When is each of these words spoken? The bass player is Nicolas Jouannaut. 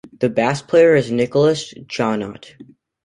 The 0.19 0.29
bass 0.29 0.63
player 0.63 0.95
is 0.95 1.11
Nicolas 1.11 1.75
Jouannaut. 1.85 2.55